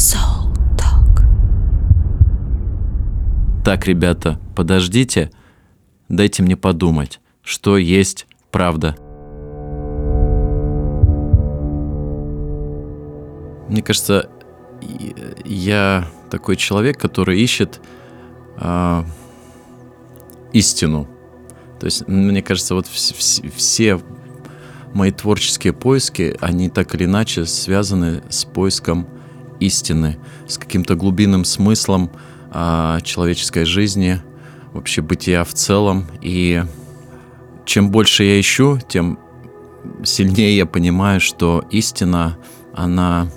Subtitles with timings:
[0.00, 0.48] Soul
[0.78, 1.24] Talk.
[3.62, 5.30] Так, ребята, подождите,
[6.08, 8.96] дайте мне подумать, что есть правда.
[13.68, 14.30] Мне кажется,
[14.80, 15.14] и-
[15.44, 17.82] я такой человек, который ищет
[18.62, 19.04] а,
[20.54, 21.06] истину.
[21.78, 24.00] То есть, мне кажется, вот вс- все
[24.94, 29.06] мои творческие поиски, они так или иначе связаны с поиском
[29.60, 32.10] истины, с каким-то глубинным смыслом
[32.50, 34.20] а, человеческой жизни,
[34.72, 36.06] вообще бытия в целом.
[36.20, 36.64] И
[37.64, 39.18] чем больше я ищу, тем
[40.04, 42.36] сильнее я понимаю, что истина,
[42.74, 43.28] она,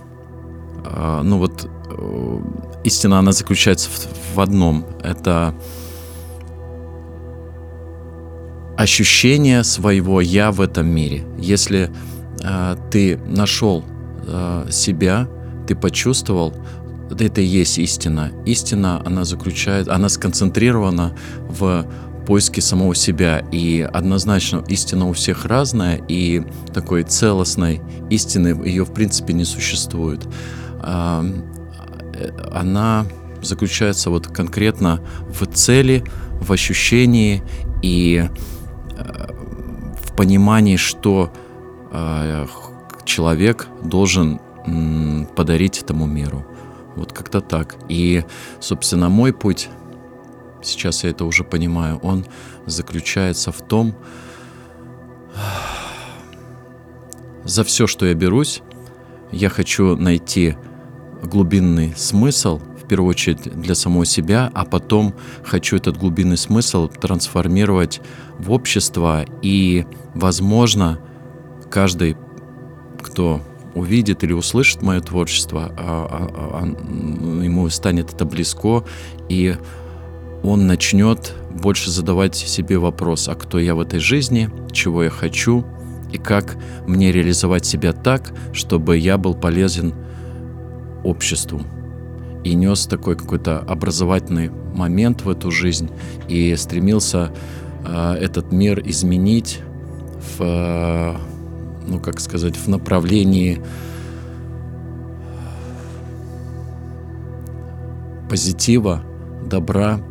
[0.86, 2.40] а, ну вот, э,
[2.84, 4.86] истина, она заключается в, в одном.
[5.04, 5.56] Это
[8.78, 11.26] ощущение своего я в этом мире.
[11.38, 11.92] Если
[12.44, 13.84] э, ты нашел
[14.26, 15.28] э, себя,
[15.68, 16.54] ты почувствовал,
[17.20, 18.32] это и есть истина.
[18.46, 21.16] Истина, она заключает, она сконцентрирована
[21.48, 21.86] в
[22.26, 23.44] поиске самого себя.
[23.52, 26.44] И однозначно истина у всех разная, и
[26.74, 30.22] такой целостной истины ее в принципе не существует.
[30.82, 31.24] Э,
[32.52, 33.06] Она
[33.42, 36.04] заключается вот конкретно в цели,
[36.40, 37.44] в ощущении
[37.82, 38.30] и
[38.98, 39.34] э,
[40.02, 41.32] в понимании, что
[41.92, 42.48] э,
[43.06, 44.40] человек должен
[45.36, 46.46] подарить этому миру.
[46.96, 47.76] Вот как-то так.
[47.90, 48.24] И,
[48.60, 49.70] собственно, мой путь,
[50.62, 52.26] сейчас я это уже понимаю, он
[52.66, 53.96] заключается в том,
[57.44, 58.62] за все, что я берусь,
[59.32, 60.56] я хочу найти
[61.24, 68.02] глубинный смысл, в первую очередь для самого себя, а потом хочу этот глубинный смысл трансформировать
[68.38, 69.26] в общество.
[69.42, 71.00] И, возможно,
[71.70, 72.18] каждый,
[73.02, 73.42] кто
[73.76, 78.84] увидит или услышит мое творчество, а- а- а, ему станет это близко,
[79.30, 79.56] и
[80.44, 85.66] он начнет больше задавать себе вопрос, а кто я в этой жизни, чего я хочу,
[86.12, 89.94] и как мне реализовать себя так, чтобы я был полезен
[91.04, 91.62] обществу?
[92.44, 95.90] И нес такой какой-то образовательный момент в эту жизнь
[96.28, 97.32] и стремился
[97.86, 99.62] э, этот мир изменить
[100.38, 101.16] в, э,
[101.86, 103.62] ну как сказать, в направлении
[108.30, 109.04] позитива,
[109.46, 110.02] добра,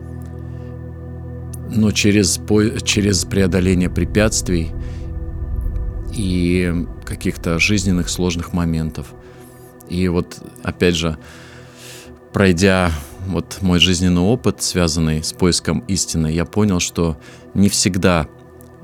[1.70, 2.40] но через,
[2.84, 4.70] через преодоление препятствий
[6.14, 9.08] и каких-то жизненных сложных моментов.
[9.88, 11.18] И вот, опять же,
[12.32, 12.92] пройдя
[13.26, 17.18] вот мой жизненный опыт, связанный с поиском истины, я понял, что
[17.54, 18.28] не всегда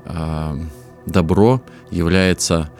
[0.05, 0.57] а,
[1.05, 1.61] добро
[1.91, 2.71] является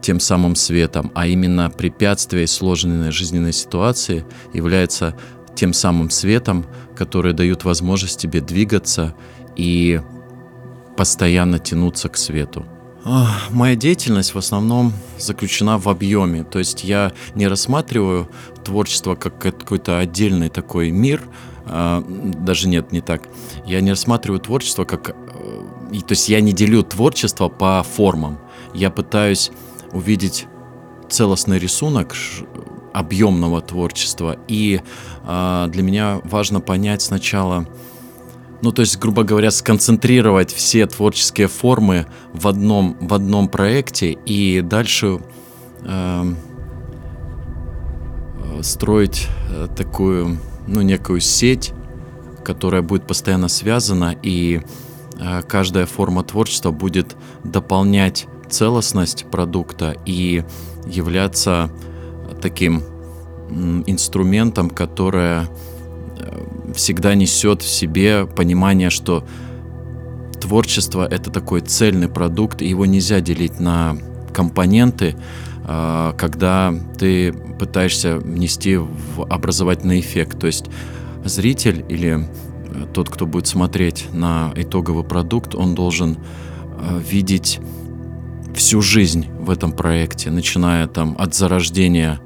[0.00, 5.16] тем самым светом, а именно препятствия и сложные жизненные ситуации являются
[5.54, 9.14] тем самым светом, которые дают возможность тебе двигаться
[9.56, 10.00] и
[10.96, 12.66] постоянно тянуться к свету.
[13.50, 18.28] Моя деятельность в основном заключена в объеме, то есть я не рассматриваю
[18.64, 21.22] творчество как какой-то отдельный такой мир,
[21.66, 23.22] а, даже нет, не так.
[23.64, 25.10] Я не рассматриваю творчество как...
[25.10, 28.38] э, То есть я не делю творчество по формам.
[28.74, 29.50] Я пытаюсь
[29.96, 30.46] увидеть
[31.08, 32.14] целостный рисунок
[32.92, 34.38] объемного творчества.
[34.48, 34.80] И
[35.24, 37.66] а, для меня важно понять сначала,
[38.62, 44.62] ну, то есть, грубо говоря, сконцентрировать все творческие формы в одном, в одном проекте и
[44.62, 45.20] дальше
[45.84, 46.36] эм,
[48.42, 51.72] э, строить э, такую, ну, некую сеть,
[52.44, 54.62] которая будет постоянно связана, и
[55.18, 57.14] э, каждая форма творчества будет
[57.44, 60.44] дополнять целостность продукта и
[60.86, 61.70] являться
[62.40, 62.82] таким
[63.86, 65.48] инструментом, которое
[66.18, 69.24] э, всегда несет в себе понимание, что
[70.40, 73.96] творчество это такой цельный продукт, и его нельзя делить на
[74.32, 75.16] компоненты,
[75.64, 80.38] а, когда ты пытаешься внести в образовательный эффект.
[80.38, 80.66] То есть
[81.24, 86.18] зритель или э, тот, кто будет смотреть на итоговый продукт, он должен
[86.78, 87.58] э, видеть
[88.56, 92.20] всю жизнь в этом проекте, начиная там от зарождения,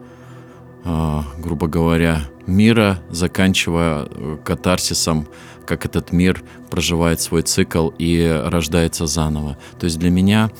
[0.84, 5.26] э, грубо говоря, мира, заканчивая э, катарсисом,
[5.66, 9.58] как этот мир проживает свой цикл и рождается заново.
[9.78, 10.50] То есть для меня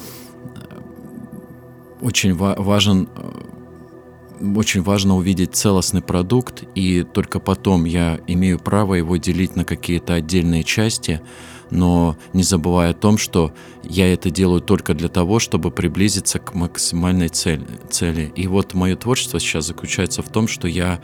[0.44, 0.60] э,
[2.00, 3.30] очень ва- важен э,
[4.56, 10.14] очень важно увидеть целостный продукт, и только потом я имею право его делить на какие-то
[10.14, 11.20] отдельные части,
[11.70, 13.52] но не забывая о том, что
[13.82, 17.66] я это делаю только для того, чтобы приблизиться к максимальной цели.
[17.88, 18.32] цели.
[18.36, 21.00] И вот мое творчество сейчас заключается в том, что я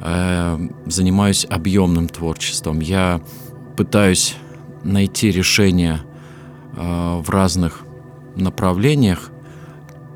[0.00, 2.80] э, занимаюсь объемным творчеством.
[2.80, 3.20] Я
[3.76, 4.36] пытаюсь
[4.84, 6.00] найти решения
[6.76, 7.82] э, в разных
[8.36, 9.30] направлениях,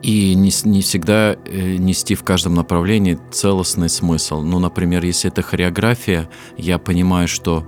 [0.04, 4.42] и не, не всегда э, нести в каждом направлении целостный смысл.
[4.42, 6.28] Ну, например, если это хореография,
[6.58, 7.66] я понимаю, что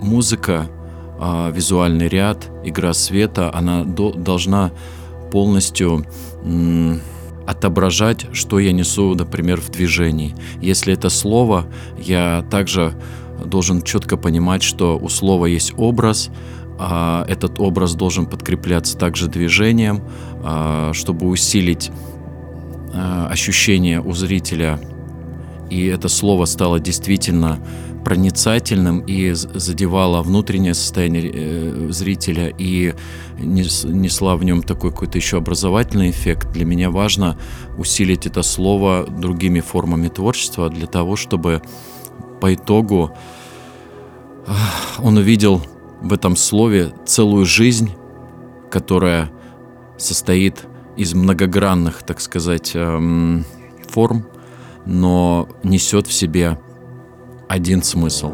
[0.00, 0.70] музыка,
[1.20, 4.72] э, визуальный ряд, игра света, она до, должна
[5.30, 6.06] полностью
[6.44, 7.00] м,
[7.46, 10.34] отображать, что я несу, например, в движении.
[10.60, 11.66] Если это слово,
[11.98, 12.94] я также
[13.44, 16.30] должен четко понимать, что у слова есть образ,
[16.78, 20.02] а, этот образ должен подкрепляться также движением,
[20.42, 21.90] а, чтобы усилить
[22.92, 24.80] а, ощущение у зрителя.
[25.70, 27.58] И это слово стало действительно
[28.04, 32.94] проницательным и задевало внутреннее состояние э, зрителя и
[33.38, 36.52] несла в нем такой какой-то еще образовательный эффект.
[36.52, 37.38] Для меня важно
[37.78, 41.62] усилить это слово другими формами творчества для того, чтобы
[42.40, 43.16] по итогу
[44.98, 45.62] он увидел
[46.02, 47.90] в этом слове целую жизнь,
[48.70, 49.30] которая
[49.96, 50.66] состоит
[50.96, 53.44] из многогранных, так сказать, эм,
[53.88, 54.26] форм,
[54.84, 56.58] но несет в себе
[57.48, 58.32] один смысл.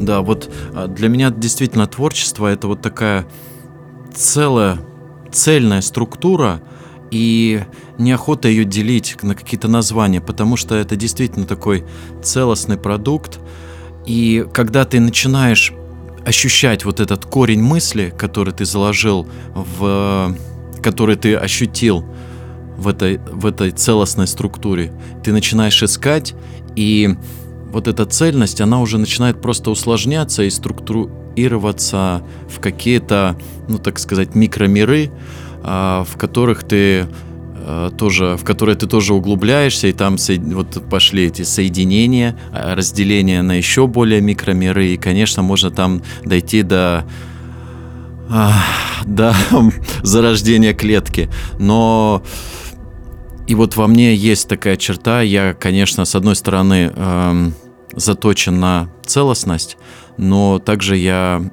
[0.00, 3.26] Да, вот а, для меня действительно творчество это вот такая
[4.14, 4.78] целая,
[5.32, 6.60] цельная структура,
[7.10, 7.62] и
[7.98, 11.84] неохота ее делить на какие-то названия, потому что это действительно такой
[12.22, 13.38] целостный продукт.
[14.06, 15.72] И когда ты начинаешь
[16.24, 20.36] ощущать вот этот корень мысли, который ты заложил в...
[20.82, 22.04] который ты ощутил
[22.78, 24.92] в этой, в этой целостной структуре,
[25.22, 26.34] ты начинаешь искать,
[26.76, 27.16] и
[27.70, 33.36] вот эта цельность, она уже начинает просто усложняться и структурироваться в какие-то,
[33.68, 35.10] ну так сказать, микромиры,
[35.62, 37.06] а, в которых ты
[37.56, 40.16] а, тоже, в которые ты тоже углубляешься, и там
[40.54, 46.62] вот пошли эти соединения, а, разделения на еще более микромиры, и, конечно, можно там дойти
[46.62, 47.04] до
[49.06, 49.34] до
[50.02, 51.30] зарождения клетки.
[51.58, 52.22] Но
[53.48, 57.54] и вот во мне есть такая черта, я, конечно, с одной стороны эм,
[57.94, 59.78] заточен на целостность,
[60.18, 61.50] но также я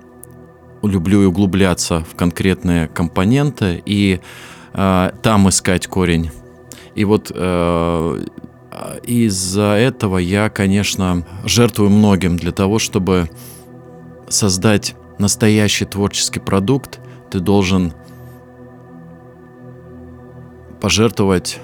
[0.83, 4.19] люблю углубляться в конкретные компоненты и
[4.73, 6.31] э, там искать корень.
[6.95, 8.25] И вот э,
[9.03, 13.29] из-за этого я, конечно, жертвую многим для того, чтобы
[14.27, 16.99] создать настоящий творческий продукт,
[17.31, 17.93] ты должен
[20.81, 21.61] пожертвовать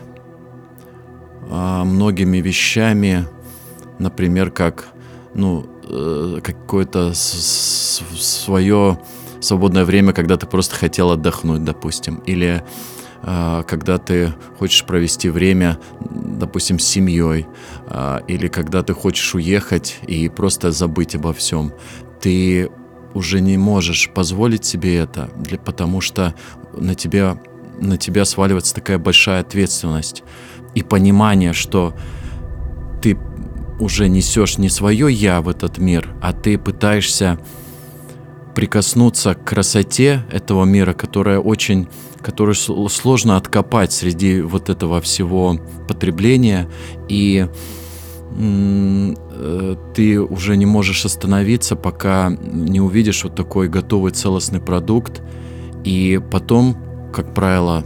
[1.51, 3.27] э, многими вещами,
[3.99, 4.87] например, как
[5.33, 8.97] ну, Э, какое-то свое
[9.41, 12.63] свободное время, когда ты просто хотел отдохнуть, допустим, или
[13.23, 17.45] э, когда ты хочешь провести время, допустим, с семьей,
[17.87, 21.73] э, или когда ты хочешь уехать и просто забыть обо всем,
[22.21, 22.69] ты
[23.13, 26.33] уже не можешь позволить себе это, для, потому что
[26.73, 27.37] на тебя,
[27.81, 30.23] на тебя сваливается такая большая ответственность
[30.75, 31.93] и понимание, что
[33.01, 33.17] ты
[33.79, 37.39] уже несешь не свое я в этот мир, а ты пытаешься
[38.53, 41.87] прикоснуться к красоте этого мира, которая очень,
[42.21, 46.69] которую сложно откопать среди вот этого всего потребления,
[47.09, 47.47] и
[48.37, 55.21] э, ты уже не можешь остановиться, пока не увидишь вот такой готовый целостный продукт,
[55.83, 56.77] и потом,
[57.13, 57.83] как правило,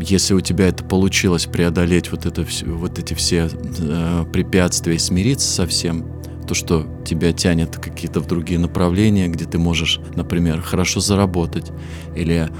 [0.00, 5.48] если у тебя это получилось преодолеть вот, это, вот эти все э, препятствия и смириться
[5.48, 6.06] со всем,
[6.46, 11.70] то, что тебя тянет какие-то в другие направления, где ты можешь, например, хорошо заработать
[12.16, 12.50] или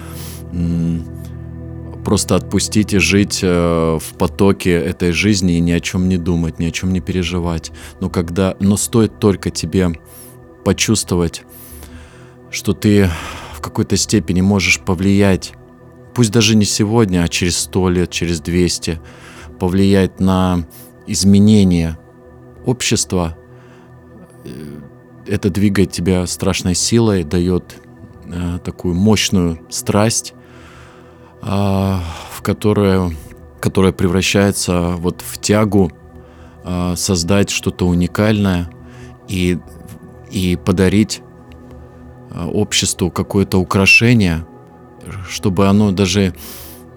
[0.52, 1.04] м-
[2.04, 6.58] просто отпустить и жить э, в потоке этой жизни и ни о чем не думать,
[6.58, 7.72] ни о чем не переживать.
[8.00, 9.90] Но когда, но стоит только тебе
[10.64, 11.42] почувствовать,
[12.50, 13.08] что ты
[13.54, 15.54] в какой-то степени можешь повлиять
[16.14, 19.00] пусть даже не сегодня, а через сто лет, через 200,
[19.58, 20.64] повлиять на
[21.06, 21.98] изменение
[22.64, 23.36] общества,
[24.44, 24.48] э,
[25.26, 27.76] это двигает тебя страшной силой, дает
[28.24, 30.34] э, такую мощную страсть,
[31.42, 33.12] э, в которую,
[33.60, 35.92] которая превращается вот в тягу
[36.64, 38.70] э, создать что-то уникальное
[39.28, 39.58] и,
[40.30, 41.22] и подарить
[42.30, 44.46] э, обществу какое-то украшение–
[45.28, 46.34] чтобы оно даже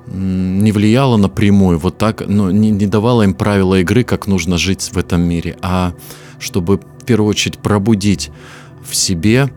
[0.07, 4.91] не влияла напрямую, вот так, ну, не, не давала им правила игры, как нужно жить
[4.93, 5.93] в этом мире, а
[6.39, 8.29] чтобы в первую очередь пробудить
[8.83, 9.49] в себе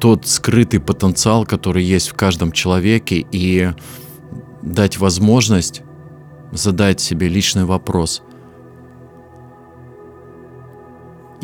[0.00, 3.70] тот скрытый потенциал, который есть в каждом человеке, и
[4.62, 5.82] дать возможность
[6.52, 8.22] задать себе личный вопрос.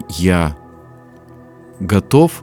[0.08, 0.56] Я
[1.80, 2.42] готов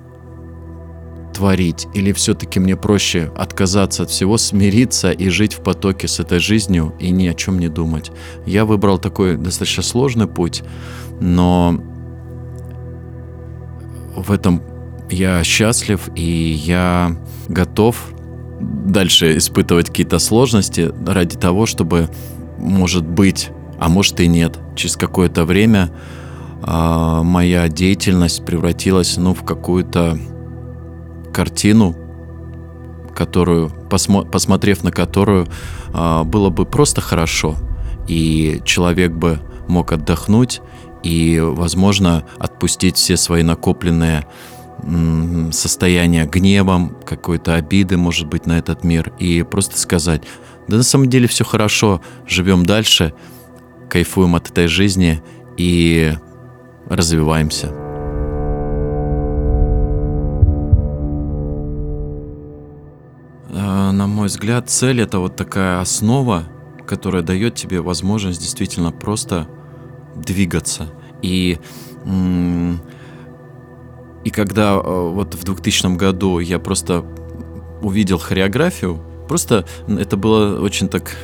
[1.33, 1.87] творить?
[1.93, 6.93] Или все-таки мне проще отказаться от всего, смириться и жить в потоке с этой жизнью
[6.99, 8.11] и ни о чем не думать?
[8.45, 10.63] Я выбрал такой достаточно сложный путь,
[11.19, 11.83] но
[14.15, 14.61] в этом
[15.09, 18.13] я счастлив и я готов
[18.59, 22.09] дальше испытывать какие-то сложности ради того, чтобы,
[22.57, 23.49] может быть,
[23.79, 25.91] а может и нет, через какое-то время
[26.65, 30.17] э, моя деятельность превратилась ну, в какую-то
[31.33, 31.95] картину,
[33.13, 35.47] которую, посмо, посмотрев на которую,
[35.93, 37.55] э, было бы просто хорошо,
[38.07, 40.61] и человек бы мог отдохнуть
[41.03, 44.25] и, возможно, отпустить все свои накопленные
[45.51, 50.23] состояния гневом, какой-то обиды, может быть, на этот мир, и просто сказать,
[50.67, 53.13] да на самом деле все хорошо, живем дальше,
[53.89, 55.21] кайфуем от этой жизни
[55.57, 56.13] и
[56.89, 57.82] развиваемся.
[63.93, 66.43] На мой взгляд, цель это вот такая основа,
[66.85, 69.47] которая дает тебе возможность действительно просто
[70.15, 70.87] двигаться.
[71.21, 71.59] И
[74.23, 77.05] и когда э, вот в 2000 году я просто
[77.81, 81.15] увидел хореографию, просто это было очень так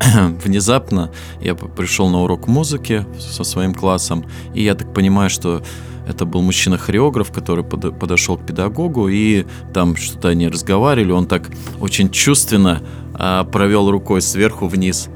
[0.44, 1.10] внезапно.
[1.40, 4.24] Я пришел на урок музыки со своим классом,
[4.54, 5.62] и я так понимаю, что
[6.06, 11.12] это был мужчина-хореограф, который под, подошел к педагогу, и там что-то они разговаривали.
[11.12, 12.82] Он так очень чувственно
[13.14, 15.08] а, провел рукой сверху вниз.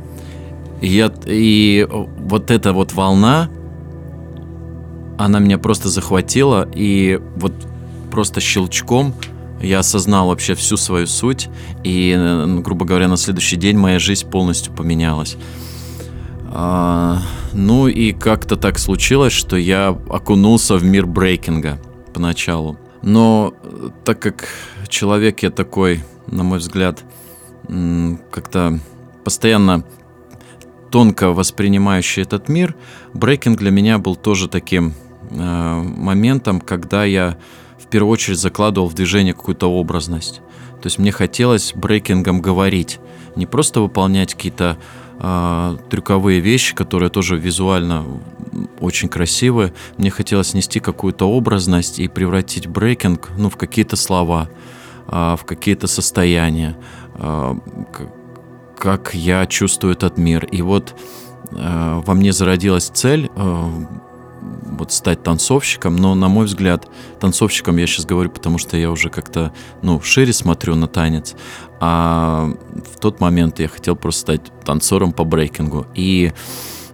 [0.80, 3.50] И, я, и вот эта вот волна,
[5.18, 7.52] она меня просто захватила, и вот
[8.11, 9.14] просто щелчком
[9.60, 11.48] я осознал вообще всю свою суть,
[11.84, 12.16] и,
[12.62, 15.36] грубо говоря, на следующий день моя жизнь полностью поменялась.
[16.50, 17.20] А,
[17.52, 21.78] ну и как-то так случилось, что я окунулся в мир брейкинга
[22.14, 22.78] поначалу.
[23.02, 23.54] Но
[24.04, 24.48] так как
[24.88, 27.04] человек я такой, на мой взгляд,
[28.30, 28.80] как-то
[29.24, 29.84] постоянно
[30.90, 32.74] тонко воспринимающий этот мир,
[33.12, 34.94] брейкинг для меня был тоже таким
[35.30, 37.36] Э, моментом, когда я
[37.88, 40.42] в первую очередь закладывал в движение какую-то образность.
[40.83, 43.00] То есть мне хотелось брейкингом говорить,
[43.35, 44.76] не просто выполнять какие-то
[45.18, 48.04] э, трюковые вещи, которые тоже визуально
[48.78, 49.73] очень красивые.
[49.97, 54.50] Мне хотелось нести какую-то образность и превратить брейкинг ну, в какие-то слова,
[55.07, 56.76] э, в какие-то состояния,
[57.14, 57.54] э,
[58.76, 60.45] как я чувствую этот мир.
[60.45, 60.95] И вот
[61.52, 63.71] э, во мне зародилась цель э,
[64.78, 66.88] вот стать танцовщиком, но, на мой взгляд,
[67.21, 69.52] танцовщиком я сейчас говорю, потому что я уже как-то,
[69.83, 71.35] ну, шире смотрю на танец,
[71.81, 72.50] а
[72.95, 75.87] в тот момент я хотел просто стать танцором по брейкингу.
[75.95, 76.33] И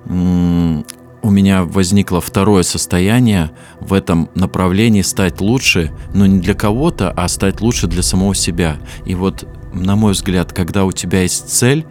[0.07, 7.29] у меня возникло второе состояние в этом направлении стать лучше, но не для кого-то, а
[7.29, 8.77] стать лучше для самого себя.
[9.07, 11.87] И вот, на мой взгляд, когда у тебя есть цель,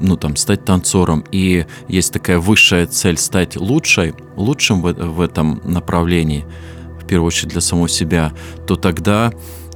[0.00, 5.60] ну, там, стать танцором, и есть такая высшая цель стать лучшей, лучшим в, в этом
[5.64, 6.46] направлении,
[7.00, 8.32] в первую очередь для самого себя,
[8.66, 9.32] то тогда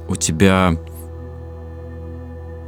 [0.07, 0.77] у тебя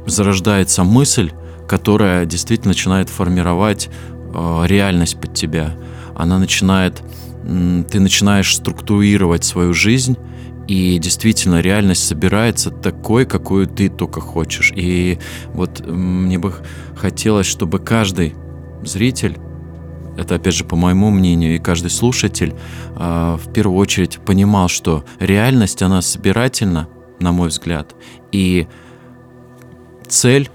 [0.06, 1.32] зарождается мысль,
[1.68, 3.88] которая действительно начинает формировать
[4.34, 5.76] э, реальность под тебя.
[6.14, 7.02] Она начинает,
[7.44, 10.16] э, ты начинаешь структурировать свою жизнь
[10.66, 14.72] и действительно реальность собирается такой, какую ты только хочешь.
[14.74, 15.18] И
[15.52, 16.54] вот мне бы
[16.96, 18.34] хотелось, чтобы каждый
[18.82, 19.38] зритель,
[20.16, 22.54] это опять же по моему мнению, и каждый слушатель
[22.96, 26.88] э, в первую очередь понимал, что реальность, она собирательна,
[27.20, 27.94] на мой взгляд,
[28.32, 28.66] и
[30.08, 30.50] цель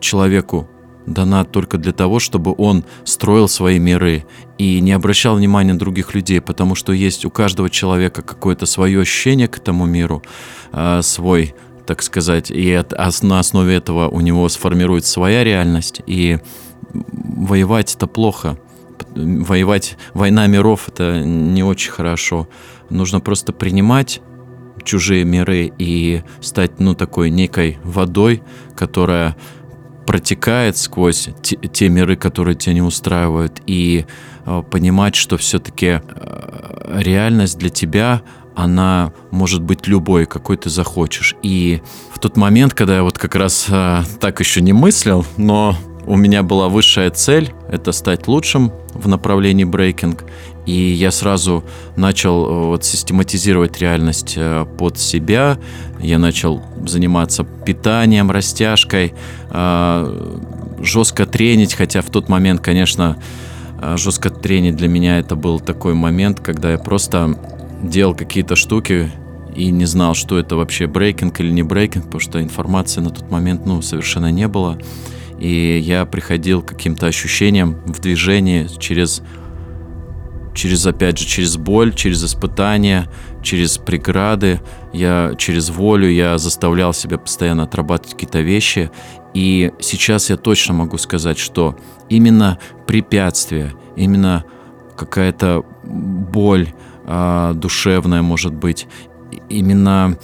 [0.00, 0.68] человеку
[1.12, 4.24] дана только для того, чтобы он строил свои миры
[4.58, 9.48] и не обращал внимания других людей, потому что есть у каждого человека какое-то свое ощущение
[9.48, 10.22] к этому миру,
[10.72, 11.54] э, свой,
[11.86, 16.38] так сказать, и от, на основе этого у него сформируется своя реальность, и
[16.92, 18.58] воевать это плохо.
[19.14, 22.48] Воевать, война миров это не очень хорошо.
[22.90, 24.20] Нужно просто принимать
[24.84, 28.42] чужие миры и стать, ну, такой некой водой,
[28.74, 29.36] которая
[30.08, 34.06] протекает сквозь те, те миры, которые тебя не устраивают, и
[34.46, 38.22] э, понимать, что все-таки э, реальность для тебя,
[38.56, 41.36] она может быть любой, какой ты захочешь.
[41.42, 45.76] И в тот момент, когда я вот как раз э, так еще не мыслил, но
[46.06, 50.24] у меня была высшая цель— это стать лучшим в направлении брейкинг.
[50.68, 51.64] И я сразу
[51.96, 55.56] начал э, вот, систематизировать реальность э, под себя.
[55.98, 59.14] Я начал заниматься питанием, растяжкой,
[59.50, 60.42] э,
[60.82, 63.16] жестко тренить, хотя в тот момент, конечно,
[63.96, 67.34] жестко тренить для меня это был такой момент, когда я просто
[67.82, 69.10] делал какие-то штуки
[69.56, 73.30] и не знал, что это вообще брейкинг или не брейкинг, потому что информации на тот
[73.30, 74.78] момент ну, совершенно не было.
[75.38, 79.22] И я приходил к каким-то ощущениям в движении через,
[80.58, 83.08] через, опять же, через боль, через испытания,
[83.42, 84.60] через преграды,
[84.92, 88.90] я через волю, я заставлял себя постоянно отрабатывать какие-то вещи.
[89.34, 94.44] И сейчас я точно могу сказать, что именно препятствия, именно
[94.96, 96.74] какая-то боль
[97.06, 98.88] э, душевная, может быть,
[99.48, 100.18] именно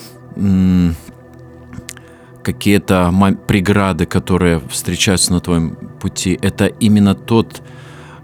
[2.43, 3.15] какие-то
[3.47, 7.63] преграды, которые встречаются на твоем пути, это именно тот,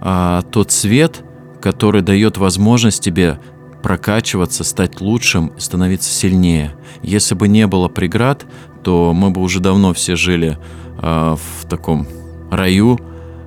[0.01, 1.23] а, тот свет,
[1.61, 3.39] который дает возможность тебе
[3.83, 6.75] прокачиваться, стать лучшим, становиться сильнее.
[7.03, 8.45] Если бы не было преград,
[8.83, 10.59] то мы бы уже давно все жили
[10.99, 12.07] а, в таком
[12.51, 12.99] раю,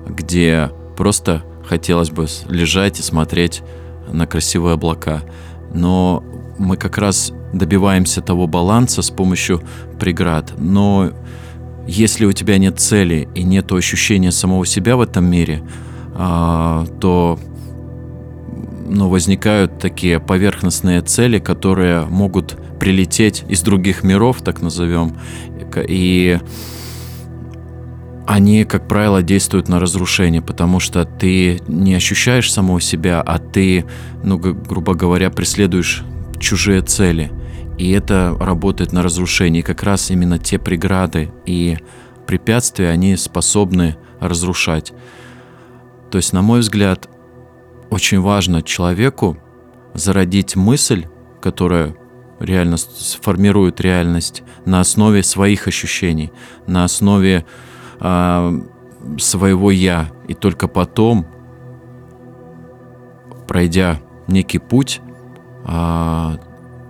[0.08, 3.62] где просто хотелось бы лежать и смотреть
[4.12, 5.22] на красивые облака.
[5.72, 6.22] Но
[6.58, 9.62] мы как раз добиваемся того баланса с помощью
[9.98, 10.52] преград.
[10.58, 11.10] Но
[11.86, 15.62] если у тебя нет цели и нет ощущения самого себя в этом мире,
[16.14, 17.38] а, то
[18.86, 25.16] ну, возникают такие поверхностные цели, которые могут прилететь из других миров, так назовем,
[25.88, 26.38] и
[28.26, 33.84] они, как правило, действуют на разрушение, потому что ты не ощущаешь самого себя, а ты,
[34.22, 36.02] ну, грубо говоря, преследуешь
[36.40, 37.30] чужие цели–
[37.78, 39.60] и это работает на разрушение.
[39.60, 41.78] И как раз именно те преграды и
[42.26, 44.92] препятствия, они способны разрушать.
[46.10, 47.08] То есть, на мой взгляд,
[47.94, 49.36] очень важно человеку
[49.94, 51.06] зародить мысль,
[51.40, 51.94] которая
[52.40, 56.32] реально сформирует реальность на основе своих ощущений,
[56.66, 57.46] на основе
[58.00, 58.60] э,
[59.18, 60.10] своего я.
[60.26, 61.24] И только потом,
[63.46, 65.00] пройдя некий путь,
[65.66, 66.38] э,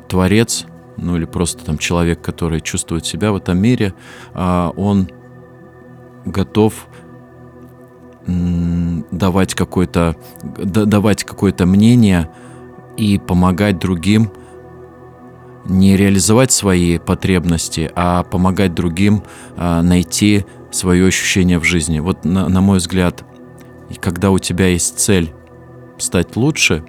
[0.08, 3.94] Творец ну или просто там человек, который чувствует себя в этом мире,
[4.32, 5.10] а, он
[6.24, 6.86] готов
[8.26, 12.30] давать какое-то давать какое-то мнение
[12.96, 14.30] и помогать другим
[15.66, 19.22] не реализовать свои потребности, а помогать другим
[19.56, 22.00] а, найти свое ощущение в жизни.
[22.00, 23.24] Вот на, на мой взгляд,
[24.00, 25.32] когда у тебя есть цель
[25.96, 26.84] стать лучше,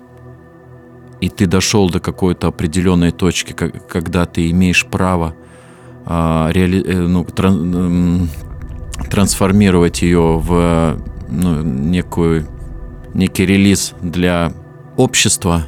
[1.22, 5.36] и ты дошел до какой-то определенной точки, когда ты имеешь право
[6.06, 8.30] а, реали, э, ну, тран,
[9.10, 12.48] трансформировать ее в ну, некую,
[13.14, 14.54] некий релиз для
[14.98, 15.66] общества,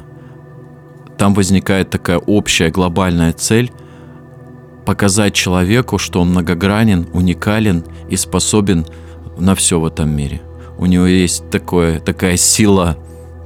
[1.16, 3.72] там возникает такая общая глобальная цель
[4.86, 8.86] показать человеку, что он многогранен, уникален и способен
[9.38, 10.40] на все в этом мире.
[10.78, 12.96] У него есть такое, такая сила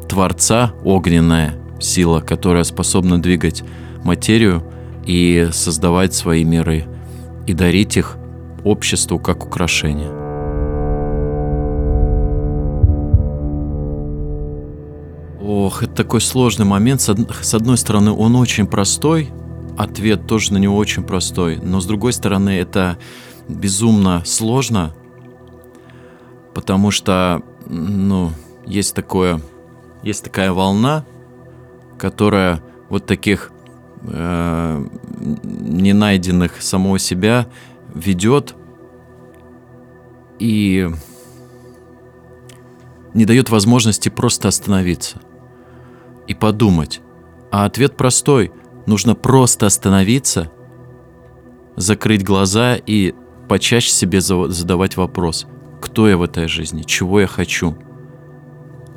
[0.09, 3.65] Творца огненная, сила, которая способна двигать
[4.05, 4.63] материю
[5.07, 6.85] и создавать свои миры,
[7.47, 8.19] и дарить их
[8.65, 10.22] обществу как украшение.
[15.45, 17.01] Ох, это такой сложный момент.
[17.01, 19.31] С одной стороны, он очень простой,
[19.77, 22.97] ответ тоже на него очень простой, но с другой стороны, это
[23.49, 24.95] безумно сложно,
[26.55, 28.31] потому что, ну,
[28.67, 29.41] есть такое,
[30.05, 31.05] есть такая волна,
[31.99, 33.51] которая вот таких
[34.03, 34.87] э,
[35.43, 37.49] не найденных самого себя
[37.93, 38.55] ведет
[40.39, 40.89] и
[43.13, 45.21] не дает возможности просто остановиться
[46.33, 47.01] и подумать.
[47.51, 48.53] А ответ простой.
[48.87, 50.51] Нужно просто остановиться,
[51.77, 53.15] закрыть глаза и
[53.49, 55.47] почаще себе задавать вопрос.
[55.81, 56.83] Кто я в этой жизни?
[56.83, 57.77] Чего я хочу?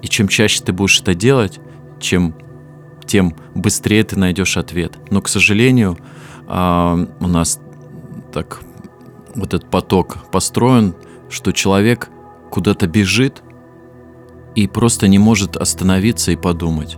[0.01, 1.59] И чем чаще ты будешь это делать,
[1.99, 2.35] чем
[3.05, 4.97] тем быстрее ты найдешь ответ.
[5.11, 5.97] Но, к сожалению,
[6.47, 7.59] а, у нас
[8.33, 8.61] так
[9.35, 10.95] вот этот поток построен,
[11.29, 12.09] что человек
[12.49, 13.43] куда-то бежит
[14.55, 16.97] и просто не может остановиться и подумать.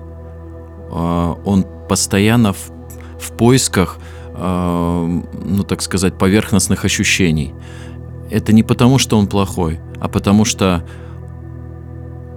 [0.92, 2.72] А, он постоянно в,
[3.20, 3.98] в поисках,
[4.34, 7.54] а, ну так сказать, поверхностных ощущений.
[8.30, 10.84] Это не потому, что он плохой, а потому что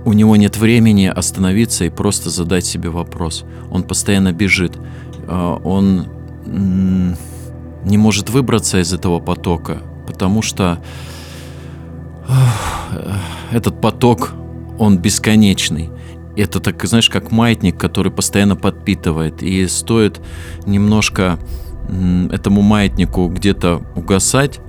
[0.04, 3.44] у него нет времени остановиться и просто задать себе вопрос.
[3.70, 4.78] Он постоянно бежит.
[5.26, 6.06] э, он
[6.46, 10.78] не может выбраться из этого потока, потому что
[13.50, 14.32] этот поток,
[14.78, 15.90] он бесконечный.
[16.40, 19.42] Это так, знаешь, как маятник, который постоянно подпитывает.
[19.42, 20.20] И стоит
[20.64, 21.38] немножко
[22.30, 24.60] этому маятнику где-то угасать,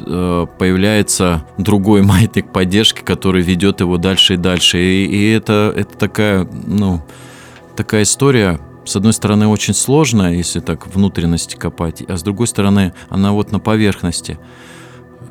[0.00, 4.78] э, появляется другой маятник поддержки, который ведет его дальше и дальше.
[4.78, 7.02] И, и это, это такая, ну,
[7.76, 12.94] такая история, с одной стороны, очень сложная, если так внутренности копать, а с другой стороны,
[13.08, 14.38] она вот на поверхности.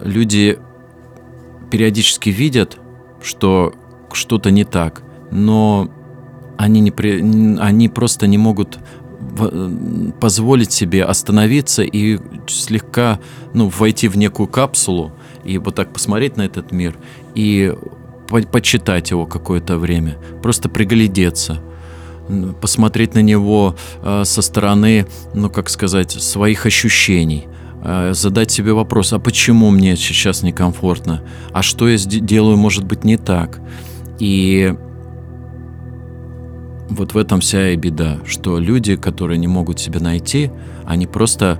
[0.01, 0.59] Люди
[1.69, 2.77] периодически видят,
[3.21, 3.73] что
[4.13, 5.89] что-то не так, но
[6.57, 7.21] они, не при...
[7.59, 8.79] они просто не могут
[10.19, 13.19] позволить себе остановиться и слегка
[13.53, 15.13] ну, войти в некую капсулу
[15.43, 16.97] и вот так посмотреть на этот мир
[17.35, 17.73] и
[18.27, 21.59] по почитать его какое-то время, просто приглядеться,
[22.61, 27.47] посмотреть на него э, со стороны, ну как сказать, своих ощущений,
[27.83, 33.03] э, задать себе вопрос, а почему мне сейчас некомфортно, а что я делаю, может быть,
[33.03, 33.59] не так.
[34.19, 34.75] И
[36.91, 40.51] вот в этом вся и беда, что люди, которые не могут себя найти,
[40.85, 41.59] они просто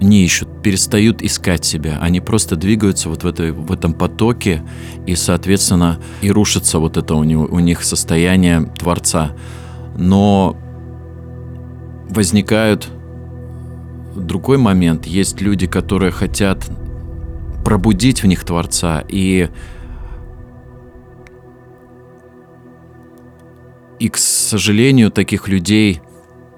[0.00, 4.62] не ищут, перестают искать себя, они просто двигаются вот в, этой, в этом потоке,
[5.06, 9.32] и, соответственно, и рушится вот это у, него, у них состояние Творца.
[9.96, 10.56] Но
[12.08, 12.88] возникают
[14.14, 15.06] другой момент.
[15.06, 16.64] Есть люди, которые хотят
[17.64, 19.48] пробудить в них Творца, и
[23.98, 26.00] И, к сожалению, таких людей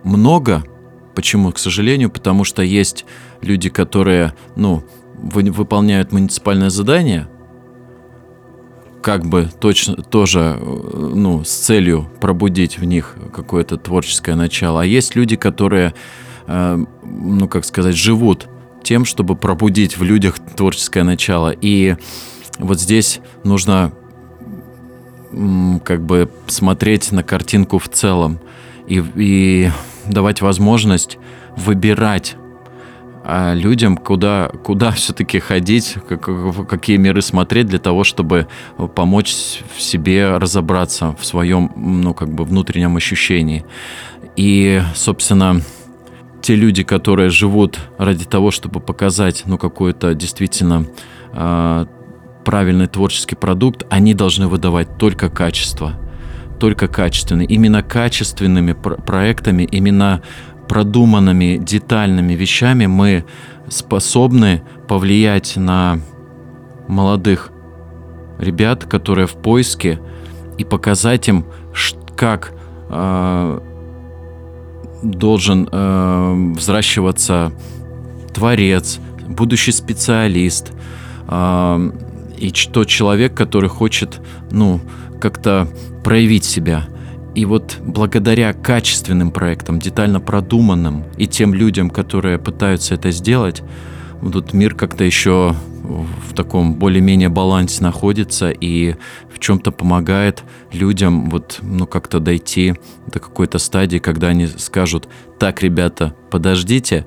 [0.04, 0.64] много.
[1.14, 2.10] Почему, к сожалению?
[2.10, 3.04] Потому что есть
[3.40, 7.28] люди, которые, ну, вы, выполняют муниципальное задание,
[9.02, 14.82] как бы точно тоже, ну, с целью пробудить в них какое-то творческое начало.
[14.82, 15.94] А есть люди, которые,
[16.46, 18.48] э, ну, как сказать, живут
[18.82, 21.54] тем, чтобы пробудить в людях творческое начало.
[21.58, 21.96] И
[22.58, 23.92] вот здесь нужно
[25.84, 28.38] как бы смотреть на картинку в целом
[28.86, 29.70] и, и
[30.06, 31.18] давать возможность
[31.56, 32.36] выбирать
[33.22, 36.28] а людям, куда, куда все-таки ходить, как,
[36.66, 38.48] какие миры смотреть для того, чтобы
[38.94, 39.34] помочь
[39.78, 43.64] себе разобраться в своем, ну, как бы внутреннем ощущении.
[44.36, 45.60] И, собственно,
[46.40, 50.86] те люди, которые живут ради того, чтобы показать, ну, какое-то действительно
[51.32, 51.86] э,
[52.50, 55.92] правильный творческий продукт, они должны выдавать только качество.
[56.58, 57.46] Только качественные.
[57.46, 60.20] Именно качественными проектами, именно
[60.68, 63.24] продуманными, детальными вещами мы
[63.68, 66.00] способны повлиять на
[66.88, 67.52] молодых
[68.40, 70.00] ребят, которые в поиске,
[70.58, 71.46] и показать им,
[72.16, 72.52] как
[72.88, 73.60] э,
[75.04, 77.52] должен э, взращиваться
[78.34, 80.72] творец, будущий специалист,
[81.28, 82.09] э,
[82.40, 84.80] и тот человек, который хочет, ну,
[85.20, 85.68] как-то
[86.02, 86.88] проявить себя.
[87.34, 93.62] И вот благодаря качественным проектам, детально продуманным, и тем людям, которые пытаются это сделать,
[94.32, 98.94] тут мир как-то еще в таком более-менее балансе находится и
[99.32, 102.74] в чем-то помогает людям вот, ну, как-то дойти
[103.06, 107.06] до какой-то стадии, когда они скажут, так, ребята, подождите,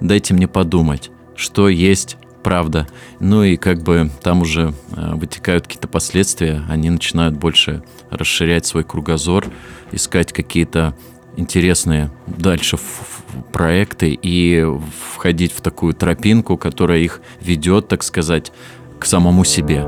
[0.00, 2.16] дайте мне подумать, что есть
[2.46, 2.86] правда.
[3.18, 8.84] Ну и как бы там уже э, вытекают какие-то последствия, они начинают больше расширять свой
[8.84, 9.46] кругозор,
[9.90, 10.96] искать какие-то
[11.36, 12.78] интересные дальше
[13.50, 14.64] проекты и
[15.16, 18.52] входить в такую тропинку, которая их ведет, так сказать,
[19.00, 19.80] к самому себе.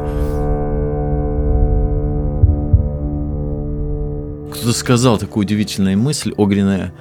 [4.50, 6.92] Кто-то сказал такую удивительную мысль, огненная,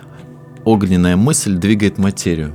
[0.66, 2.54] огненная мысль двигает материю.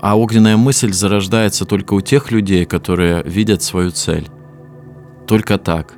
[0.00, 4.28] А огненная мысль зарождается только у тех людей, которые видят свою цель.
[5.26, 5.94] Только так.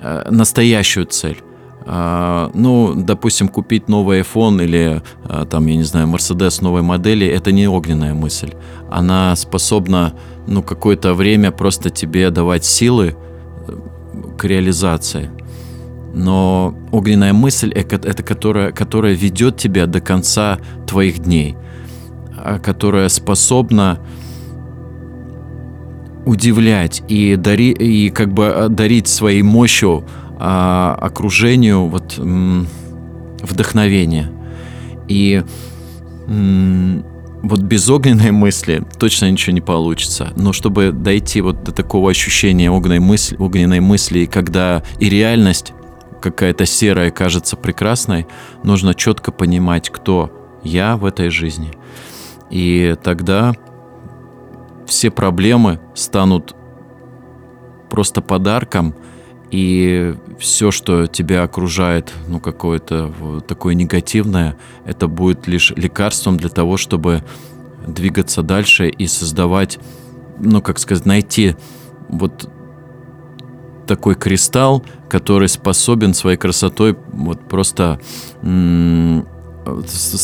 [0.00, 1.42] Э, настоящую цель.
[1.86, 7.26] Э, ну, допустим, купить новый iPhone или э, там, я не знаю, Mercedes новой модели,
[7.26, 8.54] это не огненная мысль.
[8.90, 10.14] Она способна,
[10.46, 13.14] ну, какое-то время просто тебе давать силы
[14.38, 15.30] к реализации.
[16.14, 21.56] Но огненная мысль это, это которая, которая ведет тебя до конца твоих дней.
[22.44, 23.98] А, которая способна
[26.26, 30.04] удивлять и, дари, и как бы а, дарить своей мощью
[30.38, 32.66] а, окружению вот, м,
[33.40, 34.30] вдохновение.
[35.08, 35.42] И
[36.28, 37.02] м,
[37.42, 40.34] вот без огненной мысли точно ничего не получится.
[40.36, 45.72] Но чтобы дойти вот до такого ощущения огненной мысли, огненной мысли, когда и реальность
[46.20, 48.26] какая-то серая кажется прекрасной,
[48.62, 50.30] нужно четко понимать, кто
[50.62, 51.72] я в этой жизни.
[52.50, 53.54] И тогда
[54.86, 56.54] все проблемы станут
[57.90, 58.94] просто подарком,
[59.50, 63.12] и все, что тебя окружает, ну, какое-то
[63.46, 67.22] такое негативное, это будет лишь лекарством для того, чтобы
[67.86, 69.78] двигаться дальше и создавать,
[70.40, 71.54] ну, как сказать, найти
[72.08, 72.50] вот
[73.86, 78.00] такой кристалл, который способен своей красотой вот просто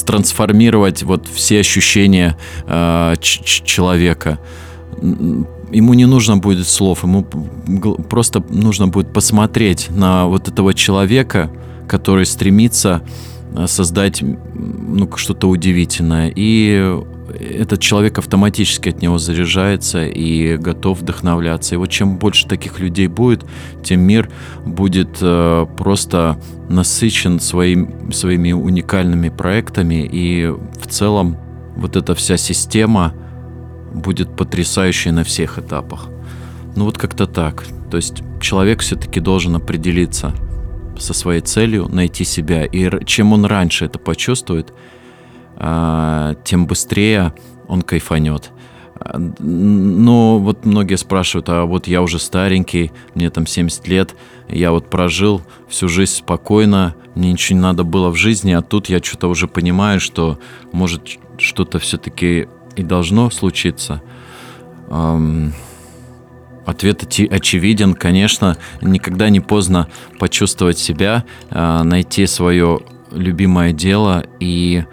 [0.07, 4.39] трансформировать вот все ощущения э, человека.
[5.01, 11.51] Ему не нужно будет слов, ему просто нужно будет посмотреть на вот этого человека,
[11.87, 13.03] который стремится
[13.55, 16.33] а, создать ну, что-то удивительное.
[16.35, 17.01] И
[17.39, 21.75] этот человек автоматически от него заряжается и готов вдохновляться.
[21.75, 23.45] И вот чем больше таких людей будет,
[23.83, 24.31] тем мир
[24.65, 30.09] будет э, просто насыщен своим, своими уникальными проектами.
[30.11, 31.37] И в целом
[31.77, 33.15] вот эта вся система
[33.93, 36.09] будет потрясающей на всех этапах.
[36.77, 37.65] Ну вот как-то так.
[37.91, 40.33] То есть человек все-таки должен определиться
[40.99, 42.65] со своей целью, найти себя.
[42.65, 44.73] И чем он раньше это почувствует,
[45.61, 47.35] тем быстрее
[47.69, 48.51] он кайфанет.
[49.39, 54.15] Но вот многие спрашивают, а вот я уже старенький, мне там 70 лет,
[54.49, 58.89] я вот прожил всю жизнь спокойно, мне ничего не надо было в жизни, а тут
[58.89, 60.39] я что-то уже понимаю, что
[60.73, 64.03] может что-то все-таки и должно случиться.
[66.67, 74.85] Ответ очевиден, конечно, никогда не поздно почувствовать себя, а, найти свое любимое дело и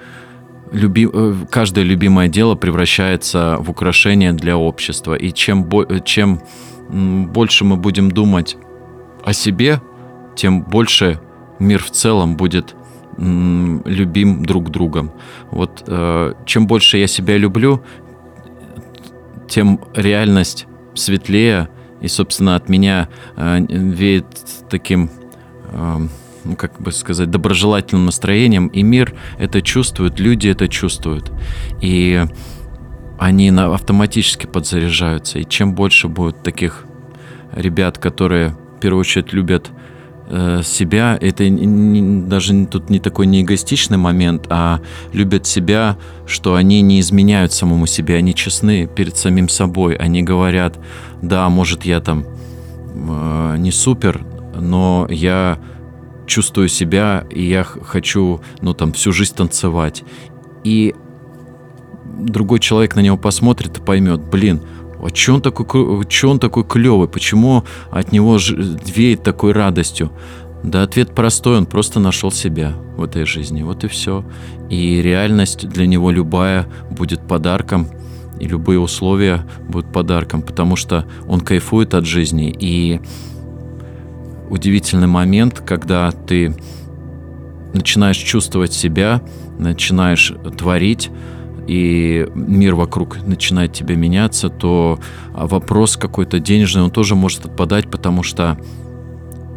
[0.71, 5.15] люби, э, каждое любимое дело превращается в украшение для общества.
[5.15, 5.69] И чем,
[6.06, 6.41] чем
[6.89, 8.58] больше мы будем думать
[9.23, 9.82] о себе,
[10.36, 11.19] тем больше
[11.60, 12.75] мир в целом будет
[13.17, 15.12] любим друг другом.
[15.49, 17.82] Вот э, чем больше я себя люблю,
[19.49, 24.25] тем реальность светлее, и, собственно, от меня э, веет
[24.69, 25.10] таким
[25.73, 26.10] ну,
[26.56, 31.32] как бы сказать, доброжелательным настроением, и мир это чувствует, люди это чувствуют.
[31.82, 32.24] И
[33.18, 35.40] они на, автоматически подзаряжаются.
[35.40, 36.86] И чем больше будет таких
[37.54, 39.72] ребят, которые в первую очередь любят
[40.30, 44.82] э, себя, это не, даже тут не такой не эгоистичный момент, а
[45.14, 50.78] любят себя, что они не изменяют самому себе, они честны перед самим собой, они говорят,
[51.22, 52.26] да, может я там
[52.94, 54.22] э, не супер,
[54.56, 55.58] но я
[56.28, 60.04] чувствую себя, и я хочу, ну, там, всю жизнь танцевать.
[60.63, 60.94] И
[62.20, 64.62] другой человек на него посмотрит и поймет, блин,
[65.00, 70.12] а че он такой, че он такой клевый, почему от него веет такой радостью?
[70.63, 74.26] Да ответ простой, он просто нашел себя в этой жизни, вот и все.
[74.70, 77.88] И реальность для него любая будет подарком,
[78.40, 83.00] и любые условия будут подарком, потому что он кайфует от жизни, и
[84.50, 86.56] удивительный момент, когда ты
[87.74, 89.22] начинаешь чувствовать себя,
[89.60, 91.10] начинаешь творить,
[91.68, 95.00] и мир вокруг начинает тебе меняться, то
[95.34, 98.58] вопрос какой-то денежный, он тоже может отпадать, потому что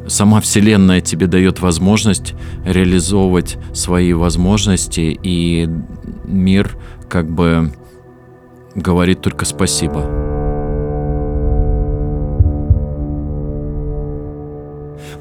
[0.08, 5.68] сама Вселенная тебе дает возможность реализовывать свои возможности, и
[6.24, 6.76] мир
[7.08, 7.72] как бы
[8.74, 10.29] говорит только спасибо.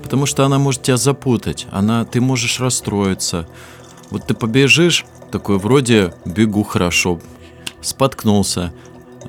[0.09, 3.47] Потому что она может тебя запутать, она, ты можешь расстроиться.
[4.09, 7.19] Вот ты побежишь, такой вроде бегу хорошо,
[7.79, 8.73] споткнулся,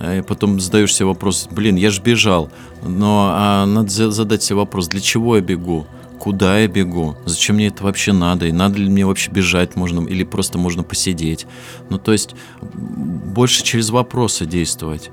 [0.00, 2.50] и потом задаешь себе вопрос, блин, я же бежал,
[2.82, 5.86] но а надо задать себе вопрос, для чего я бегу?
[6.18, 7.14] Куда я бегу?
[7.26, 8.46] Зачем мне это вообще надо?
[8.46, 10.06] И надо ли мне вообще бежать можно?
[10.06, 11.46] Или просто можно посидеть?
[11.90, 15.10] Ну, то есть больше через вопросы действовать.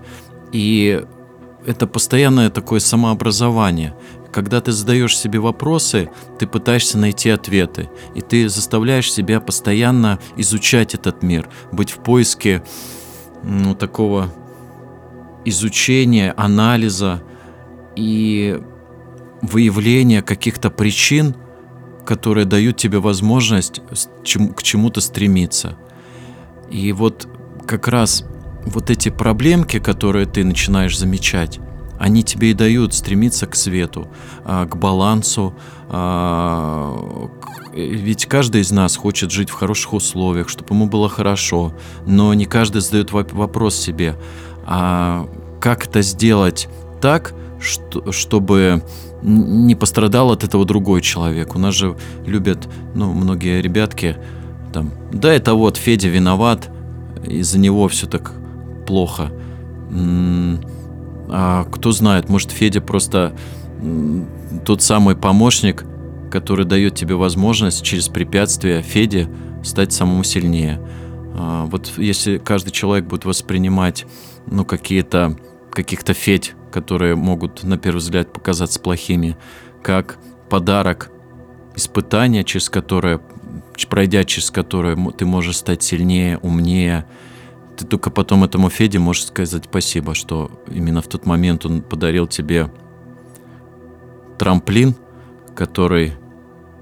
[0.53, 1.03] И
[1.65, 3.93] это постоянное такое самообразование.
[4.31, 10.93] Когда ты задаешь себе вопросы, ты пытаешься найти ответы, и ты заставляешь себя постоянно изучать
[10.93, 12.63] этот мир, быть в поиске
[13.43, 14.33] ну, такого
[15.45, 17.23] изучения, анализа
[17.95, 18.61] и
[19.41, 21.35] выявления каких-то причин,
[22.05, 23.81] которые дают тебе возможность
[24.55, 25.77] к чему-то стремиться.
[26.69, 27.27] И вот
[27.65, 28.25] как раз
[28.65, 31.59] вот эти проблемки, которые ты начинаешь замечать,
[31.99, 34.07] они тебе и дают стремиться к свету,
[34.43, 35.53] а, к балансу.
[35.89, 37.29] А,
[37.73, 41.73] ведь каждый из нас хочет жить в хороших условиях, чтобы ему было хорошо,
[42.05, 44.15] но не каждый задает вопрос себе,
[44.65, 45.27] а
[45.59, 46.67] как это сделать
[47.01, 47.33] так,
[48.11, 48.83] чтобы
[49.21, 51.55] не пострадал от этого другой человек.
[51.55, 54.17] У нас же любят, ну, многие ребятки
[54.73, 56.69] там, да, это вот Федя виноват,
[57.25, 58.33] из-за него все так
[58.85, 59.31] плохо.
[61.29, 63.35] А кто знает, может, Федя просто
[64.65, 65.85] тот самый помощник,
[66.31, 69.29] который дает тебе возможность через препятствия Феде
[69.63, 70.81] стать самому сильнее.
[71.35, 74.05] А, вот если каждый человек будет воспринимать
[74.45, 75.37] ну, какие-то
[75.71, 79.37] каких-то федь, которые могут на первый взгляд показаться плохими,
[79.83, 80.17] как
[80.49, 81.11] подарок,
[81.75, 83.21] испытание, через которое,
[83.87, 87.05] пройдя через которое ты можешь стать сильнее, умнее,
[87.77, 92.27] ты только потом этому Феде можешь сказать спасибо, что именно в тот момент он подарил
[92.27, 92.71] тебе
[94.39, 94.95] трамплин,
[95.55, 96.13] который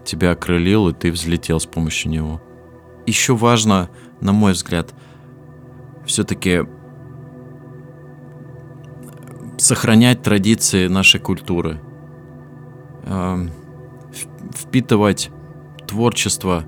[0.06, 2.42] тебя окрылил, и ты взлетел с помощью него.
[3.06, 3.90] Еще важно,
[4.22, 4.94] на мой взгляд,
[6.06, 6.64] все-таки
[9.58, 11.82] сохранять традиции нашей культуры,
[13.04, 13.52] эм,
[14.54, 15.30] впитывать
[15.88, 16.64] творчество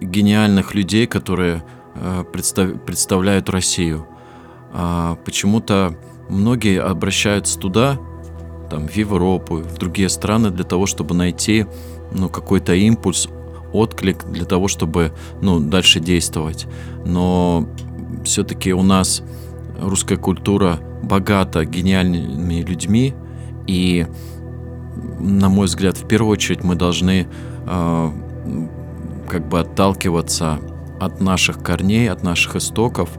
[0.00, 1.62] гениальных людей, которые
[2.00, 4.06] э, представляют Россию.
[4.72, 5.96] А почему-то
[6.28, 7.98] многие обращаются туда,
[8.70, 11.66] там, в Европу, в другие страны для того, чтобы найти
[12.12, 13.28] ну, какой-то импульс,
[13.72, 16.66] отклик для того, чтобы ну, дальше действовать.
[17.04, 17.68] Но
[18.24, 19.22] все-таки у нас
[19.80, 23.14] русская культура богата гениальными людьми,
[23.66, 24.06] и,
[25.18, 27.28] на мой взгляд, в первую очередь мы должны
[27.66, 28.10] э,
[29.28, 30.58] как бы отталкиваться
[31.00, 33.10] от наших корней, от наших истоков,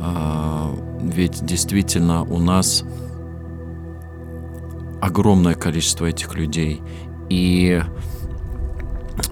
[0.00, 2.84] э, ведь действительно у нас
[5.00, 6.82] огромное количество этих людей.
[7.28, 7.80] И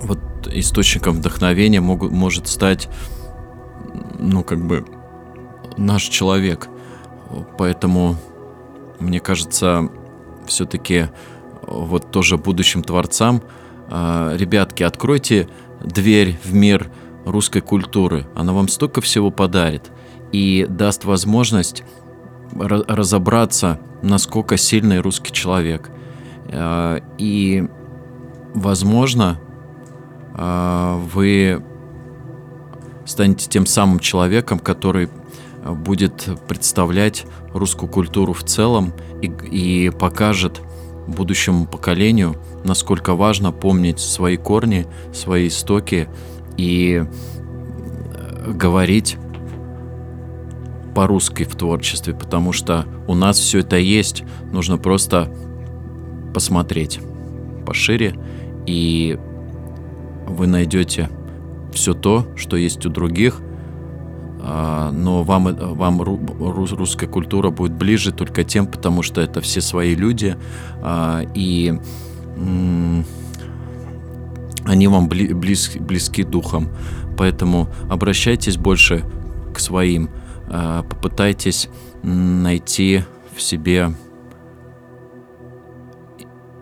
[0.02, 0.18] вот
[0.52, 2.88] источником вдохновения могут, может стать,
[4.18, 4.84] ну, как бы,
[5.76, 6.68] наш человек.
[7.58, 8.16] Поэтому,
[9.00, 9.90] мне кажется,
[10.46, 11.08] все-таки
[11.62, 13.42] вот тоже будущим творцам,
[13.88, 15.48] а, ребятки, откройте
[15.84, 16.90] дверь в мир
[17.26, 18.26] русской культуры.
[18.34, 19.90] Она вам столько всего подарит
[20.32, 21.84] и даст возможность
[22.54, 25.90] разобраться, насколько сильный русский человек.
[26.48, 27.66] А, и,
[28.54, 29.38] возможно,
[30.34, 31.62] а, вы
[33.04, 35.08] станете тем самым человеком, который
[35.64, 40.62] будет представлять русскую культуру в целом и, и покажет
[41.06, 46.08] будущему поколению, насколько важно помнить свои корни, свои истоки
[46.56, 49.16] и э, говорить
[50.94, 55.30] по-русски в творчестве, потому что у нас все это есть, нужно просто
[56.32, 57.00] посмотреть
[57.66, 58.14] пошире,
[58.66, 59.18] и
[60.26, 61.10] вы найдете
[61.72, 63.40] все то, что есть у других,
[64.42, 69.94] а, но вам, вам русская культура будет ближе только тем, потому что это все свои
[69.94, 70.36] люди,
[70.82, 71.78] а, и
[74.66, 76.68] они вам близ, близки духом.
[77.16, 79.04] Поэтому обращайтесь больше
[79.54, 80.10] к своим
[80.48, 81.68] Э, попытайтесь
[82.02, 83.02] найти
[83.34, 83.92] в себе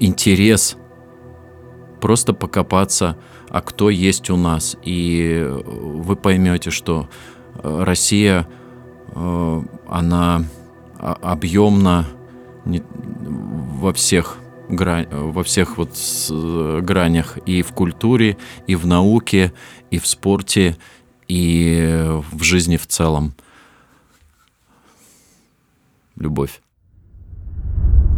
[0.01, 0.77] интерес,
[2.01, 3.17] просто покопаться,
[3.49, 4.77] а кто есть у нас.
[4.83, 7.09] И вы поймете, что
[7.62, 8.49] Россия,
[9.14, 10.45] э, она
[10.99, 12.07] объемна
[12.64, 14.38] во всех
[14.80, 15.96] Э, во всех вот
[16.30, 19.52] э, гранях и в культуре, и в науке,
[19.90, 20.76] и в спорте,
[21.28, 23.34] и в жизни в целом.
[26.16, 26.60] Любовь.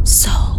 [0.03, 0.56] Soul.